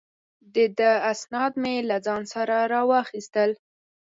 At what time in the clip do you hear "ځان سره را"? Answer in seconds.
2.05-2.81